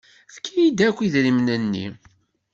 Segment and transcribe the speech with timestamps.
[0.29, 1.87] Efk-iyi-d akk idrimen-nni.